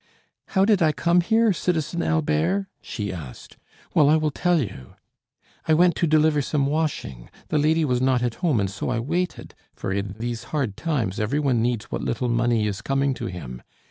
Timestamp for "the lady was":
7.49-8.01